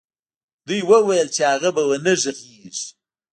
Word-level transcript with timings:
دوی 0.67 0.81
ويل 1.07 1.27
چې 1.35 1.41
هغه 1.51 1.69
به 1.75 1.81
نه 2.05 2.13
وغږېږي. 2.21 2.85